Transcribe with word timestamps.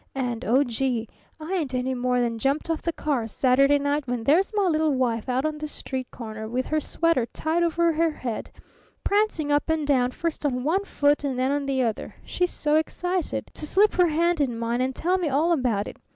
And 0.15 0.43
oh, 0.43 0.63
gee! 0.63 1.07
I 1.39 1.53
ain't 1.53 1.75
any 1.75 1.93
more 1.93 2.21
than 2.21 2.39
jumped 2.39 2.71
off 2.71 2.81
the 2.81 2.91
car 2.91 3.27
Saturday 3.27 3.77
night 3.77 4.07
when 4.07 4.23
there's 4.23 4.51
my 4.55 4.63
little 4.65 4.95
wife 4.95 5.29
out 5.29 5.45
on 5.45 5.59
the 5.59 5.67
street 5.67 6.09
corner 6.09 6.49
with 6.49 6.65
her 6.65 6.81
sweater 6.81 7.27
tied 7.27 7.61
over 7.61 7.93
her 7.93 8.09
head, 8.11 8.49
prancing 9.03 9.51
up 9.51 9.69
and 9.69 9.85
down 9.85 10.09
first 10.09 10.43
on 10.43 10.63
one 10.63 10.85
foot 10.85 11.23
and 11.23 11.37
then 11.37 11.51
on 11.51 11.67
the 11.67 11.83
other 11.83 12.15
she's 12.25 12.49
so 12.49 12.77
excited, 12.77 13.51
to 13.53 13.67
slip 13.67 13.93
her 13.93 14.07
hand 14.07 14.41
in 14.41 14.57
mine 14.57 14.81
and 14.81 14.95
tell 14.95 15.19
me 15.19 15.29
all 15.29 15.51
about 15.51 15.87
it. 15.87 15.97